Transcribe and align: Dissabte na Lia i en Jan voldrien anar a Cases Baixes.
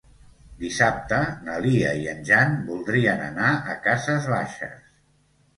Dissabte 0.61 1.19
na 1.49 1.57
Lia 1.65 1.91
i 2.05 2.09
en 2.13 2.25
Jan 2.31 2.57
voldrien 2.71 3.21
anar 3.27 3.53
a 3.75 3.79
Cases 3.85 4.31
Baixes. 4.37 4.85